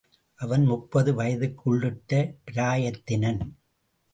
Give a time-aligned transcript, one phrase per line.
[0.39, 3.41] அவன் முப்பது வயதுக்குள்ளிட்ட பிராயத்தினன்.